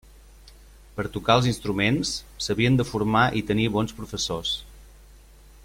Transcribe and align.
Per 0.99 1.03
tocar 1.17 1.35
els 1.39 1.49
instruments 1.51 2.13
s'havien 2.45 2.79
de 2.81 2.87
formar 2.93 3.25
i 3.41 3.45
tenir 3.53 3.69
bons 3.77 3.95
professors. 4.01 4.57